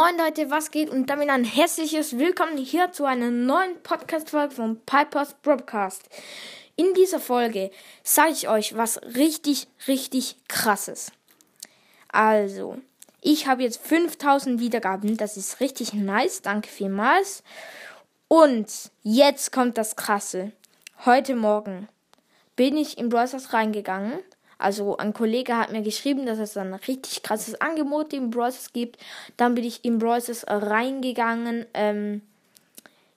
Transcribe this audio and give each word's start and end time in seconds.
Moin 0.00 0.16
Leute, 0.16 0.48
was 0.48 0.70
geht? 0.70 0.90
Und 0.90 1.10
damit 1.10 1.28
ein 1.28 1.42
herzliches 1.42 2.16
Willkommen 2.16 2.56
hier 2.56 2.92
zu 2.92 3.04
einer 3.04 3.32
neuen 3.32 3.82
Podcast-Folge 3.82 4.54
von 4.54 4.80
Pipers 4.86 5.34
Broadcast. 5.42 6.08
In 6.76 6.94
dieser 6.94 7.18
Folge 7.18 7.72
sage 8.04 8.30
ich 8.30 8.48
euch 8.48 8.76
was 8.76 9.02
richtig, 9.02 9.66
richtig 9.88 10.36
krasses. 10.46 11.10
Also, 12.12 12.78
ich 13.22 13.48
habe 13.48 13.64
jetzt 13.64 13.84
5000 13.84 14.60
Wiedergaben, 14.60 15.16
das 15.16 15.36
ist 15.36 15.58
richtig 15.58 15.94
nice, 15.94 16.42
danke 16.42 16.68
vielmals. 16.68 17.42
Und 18.28 18.70
jetzt 19.02 19.50
kommt 19.50 19.78
das 19.78 19.96
Krasse. 19.96 20.52
Heute 21.06 21.34
Morgen 21.34 21.88
bin 22.54 22.76
ich 22.76 22.98
in 22.98 23.08
Browsers 23.08 23.52
reingegangen 23.52 24.20
also 24.58 24.96
ein 24.96 25.12
Kollege 25.12 25.56
hat 25.56 25.70
mir 25.70 25.82
geschrieben, 25.82 26.26
dass 26.26 26.38
es 26.38 26.56
ein 26.56 26.74
richtig 26.74 27.22
krasses 27.22 27.60
Angebot 27.60 28.12
im 28.12 28.30
Brawlers 28.30 28.72
gibt. 28.72 28.98
Dann 29.36 29.54
bin 29.54 29.64
ich 29.64 29.84
in 29.84 29.98
Brawlers 29.98 30.44
reingegangen. 30.48 31.64
Ähm, 31.74 32.22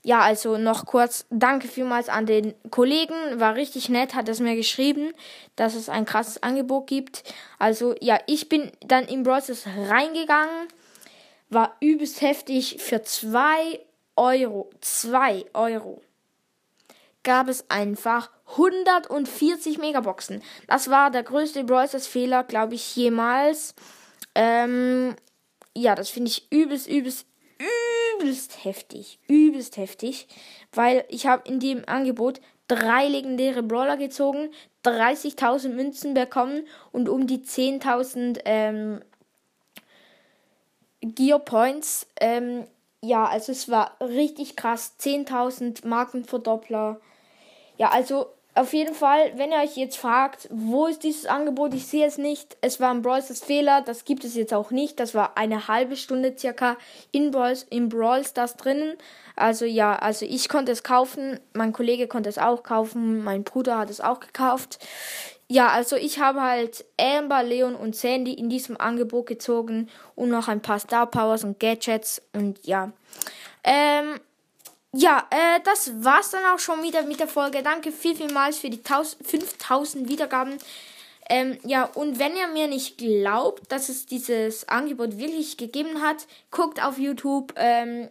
ja, 0.03 0.21
also 0.21 0.57
noch 0.57 0.85
kurz 0.85 1.25
danke 1.29 1.67
vielmals 1.67 2.09
an 2.09 2.27
den 2.27 2.53
Kollegen. 2.69 3.39
War 3.39 3.55
richtig 3.55 3.89
nett, 3.89 4.13
hat 4.13 4.29
es 4.29 4.39
mir 4.39 4.55
geschrieben, 4.55 5.13
dass 5.55 5.73
es 5.73 5.89
ein 5.89 6.05
krasses 6.05 6.41
Angebot 6.43 6.87
gibt. 6.87 7.23
Also 7.57 7.95
ja, 7.99 8.19
ich 8.27 8.47
bin 8.47 8.71
dann 8.85 9.05
in 9.05 9.23
Brawlers 9.23 9.65
reingegangen. 9.87 10.67
War 11.49 11.75
übelst 11.81 12.21
heftig 12.21 12.77
für 12.79 13.01
2 13.01 13.79
Euro. 14.15 14.69
2 14.79 15.45
Euro 15.53 16.01
gab 17.23 17.47
es 17.47 17.69
einfach 17.69 18.29
140 18.57 19.77
Megaboxen. 19.77 20.41
Das 20.67 20.89
war 20.89 21.11
der 21.11 21.23
größte 21.23 21.63
Brawlers 21.63 22.07
Fehler, 22.07 22.43
glaube 22.43 22.75
ich, 22.75 22.95
jemals. 22.95 23.75
Ähm, 24.35 25.15
ja, 25.75 25.95
das 25.95 26.09
finde 26.09 26.29
ich 26.29 26.51
übelst, 26.51 26.87
übelst, 26.87 27.25
übelst 28.17 28.63
heftig. 28.63 29.19
Übelst 29.27 29.77
heftig. 29.77 30.27
Weil 30.73 31.05
ich 31.09 31.27
habe 31.27 31.47
in 31.47 31.59
dem 31.59 31.83
Angebot 31.87 32.41
drei 32.67 33.07
legendäre 33.07 33.63
Brawler 33.63 33.97
gezogen, 33.97 34.49
30.000 34.85 35.69
Münzen 35.69 36.13
bekommen 36.13 36.67
und 36.91 37.09
um 37.09 37.27
die 37.27 37.39
10.000 37.39 38.41
ähm, 38.45 39.01
Gear-Points. 41.01 42.07
Ähm, 42.19 42.65
ja, 43.01 43.25
also 43.25 43.51
es 43.51 43.69
war 43.69 43.97
richtig 43.99 44.55
krass. 44.55 44.95
10.000 44.99 45.87
Markenverdoppler. 45.87 46.99
Ja, 47.77 47.89
also 47.89 48.27
auf 48.53 48.73
jeden 48.73 48.93
Fall, 48.93 49.31
wenn 49.37 49.51
ihr 49.51 49.59
euch 49.59 49.77
jetzt 49.77 49.97
fragt, 49.97 50.49
wo 50.51 50.87
ist 50.87 51.03
dieses 51.03 51.25
Angebot, 51.25 51.73
ich 51.73 51.87
sehe 51.87 52.05
es 52.05 52.17
nicht. 52.17 52.57
Es 52.59 52.81
war 52.81 52.93
ein 52.93 53.01
Brawls 53.01 53.41
Fehler, 53.41 53.81
das 53.81 54.03
gibt 54.03 54.25
es 54.25 54.35
jetzt 54.35 54.53
auch 54.53 54.71
nicht. 54.71 54.99
Das 54.99 55.15
war 55.15 55.37
eine 55.37 55.69
halbe 55.69 55.95
Stunde 55.95 56.35
circa 56.37 56.75
in 57.11 57.31
Brawls, 57.31 57.65
in 57.69 57.87
Brawl 57.87 58.25
Stars 58.25 58.57
drinnen. 58.57 58.97
Also 59.37 59.63
ja, 59.63 59.95
also 59.95 60.25
ich 60.25 60.49
konnte 60.49 60.73
es 60.73 60.83
kaufen, 60.83 61.39
mein 61.53 61.71
Kollege 61.71 62.07
konnte 62.07 62.29
es 62.29 62.37
auch 62.37 62.63
kaufen, 62.63 63.23
mein 63.23 63.43
Bruder 63.43 63.77
hat 63.77 63.89
es 63.89 64.01
auch 64.01 64.19
gekauft. 64.19 64.79
Ja, 65.47 65.69
also 65.69 65.95
ich 65.95 66.19
habe 66.19 66.41
halt 66.41 66.85
Amber, 66.99 67.43
Leon 67.43 67.75
und 67.75 67.95
Sandy 67.95 68.33
in 68.33 68.49
diesem 68.49 68.79
Angebot 68.79 69.27
gezogen 69.27 69.89
und 70.15 70.29
noch 70.29 70.47
ein 70.49 70.61
paar 70.61 70.79
Star 70.79 71.07
Powers 71.09 71.43
und 71.43 71.59
Gadgets 71.59 72.21
und 72.33 72.65
ja. 72.65 72.91
Ähm, 73.63 74.19
ja, 74.93 75.25
äh, 75.29 75.59
das 75.63 76.03
war's 76.03 76.31
dann 76.31 76.43
auch 76.45 76.59
schon 76.59 76.83
wieder 76.83 77.03
mit 77.03 77.19
der 77.19 77.27
Folge. 77.27 77.63
Danke 77.63 77.91
viel, 77.91 78.15
vielmals 78.15 78.57
für 78.57 78.69
die 78.69 78.81
5000 78.81 80.09
Wiedergaben. 80.09 80.57
Ähm, 81.29 81.57
ja, 81.63 81.85
und 81.85 82.19
wenn 82.19 82.35
ihr 82.35 82.47
mir 82.47 82.67
nicht 82.67 82.97
glaubt, 82.97 83.71
dass 83.71 83.87
es 83.87 84.05
dieses 84.05 84.67
Angebot 84.67 85.17
wirklich 85.17 85.55
gegeben 85.55 86.01
hat, 86.01 86.27
guckt 86.49 86.83
auf 86.83 86.97
YouTube, 86.97 87.53
ähm, 87.55 88.09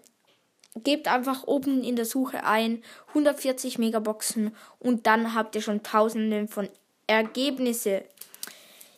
gebt 0.76 1.06
einfach 1.06 1.44
oben 1.46 1.84
in 1.84 1.96
der 1.96 2.06
Suche 2.06 2.44
ein 2.44 2.82
140 3.08 3.78
Megaboxen 3.78 4.56
und 4.78 5.06
dann 5.06 5.34
habt 5.34 5.54
ihr 5.56 5.60
schon 5.60 5.82
tausende 5.82 6.48
von 6.48 6.70
Ergebnisse. 7.06 8.04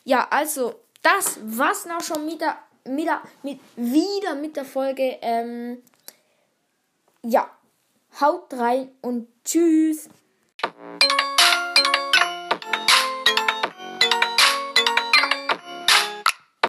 Ja, 0.05 0.29
also, 0.31 0.75
das 1.03 1.41
war's 1.43 1.83
dann 1.83 1.97
auch 1.97 2.05
schon 2.05 2.27
wieder, 2.29 2.59
wieder, 2.85 3.23
mit, 3.43 3.59
wieder 3.75 4.37
mit 4.37 4.57
der 4.57 4.65
Folge. 4.65 5.19
Ähm, 5.21 5.83
ja. 7.23 7.51
Haut 8.21 8.53
rein 8.55 8.91
und 9.01 9.29
tschüss. 9.45 10.09